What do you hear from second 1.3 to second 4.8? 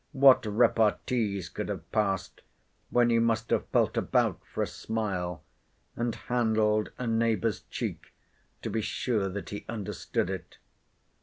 could have passed, when you must have felt about for a